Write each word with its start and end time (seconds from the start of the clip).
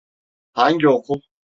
Hangi 0.53 0.87
okul? 0.87 1.21